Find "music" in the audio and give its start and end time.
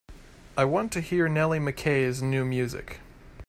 2.43-3.01